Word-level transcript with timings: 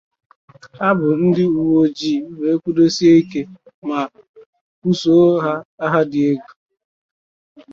ha 0.77 0.87
bụ 0.97 1.07
ndị 1.25 1.43
uweojii 1.59 2.19
wee 2.39 2.55
kwụdosie 2.61 3.13
ike 3.21 3.41
ma 3.87 3.99
buso 4.79 5.13
ha 5.43 5.53
agha 5.83 6.01
dị 6.11 6.19
égwù. 6.31 6.51